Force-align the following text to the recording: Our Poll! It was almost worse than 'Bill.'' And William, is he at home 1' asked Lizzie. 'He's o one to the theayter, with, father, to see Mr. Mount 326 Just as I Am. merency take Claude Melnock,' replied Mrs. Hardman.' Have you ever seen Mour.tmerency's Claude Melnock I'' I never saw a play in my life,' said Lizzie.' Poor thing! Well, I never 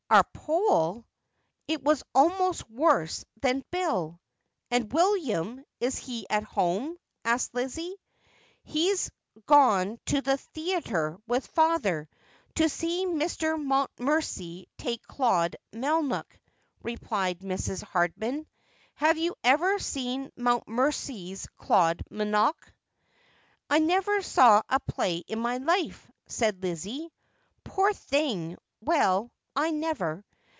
Our 0.09 0.25
Poll! 0.33 1.05
It 1.69 1.81
was 1.85 2.03
almost 2.13 2.69
worse 2.69 3.23
than 3.39 3.63
'Bill.'' 3.71 4.19
And 4.69 4.91
William, 4.91 5.63
is 5.79 5.97
he 5.97 6.27
at 6.29 6.43
home 6.43 6.87
1' 6.89 6.97
asked 7.23 7.53
Lizzie. 7.55 7.95
'He's 8.61 9.07
o 9.47 9.55
one 9.55 9.99
to 10.07 10.19
the 10.19 10.37
theayter, 10.53 11.17
with, 11.27 11.47
father, 11.47 12.09
to 12.55 12.67
see 12.67 13.05
Mr. 13.05 13.51
Mount 13.57 13.89
326 13.95 13.95
Just 13.95 14.01
as 14.01 14.03
I 14.03 14.03
Am. 14.03 14.05
merency 14.05 14.69
take 14.99 15.07
Claude 15.07 15.55
Melnock,' 15.71 16.39
replied 16.83 17.39
Mrs. 17.39 17.81
Hardman.' 17.81 18.45
Have 18.95 19.17
you 19.17 19.33
ever 19.45 19.79
seen 19.79 20.29
Mour.tmerency's 20.35 21.47
Claude 21.57 22.03
Melnock 22.11 22.57
I'' 23.69 23.75
I 23.75 23.79
never 23.79 24.21
saw 24.21 24.61
a 24.67 24.81
play 24.81 25.19
in 25.19 25.39
my 25.39 25.55
life,' 25.59 26.11
said 26.27 26.61
Lizzie.' 26.61 27.13
Poor 27.63 27.93
thing! 27.93 28.57
Well, 28.81 29.31
I 29.53 29.69
never 29.71 30.23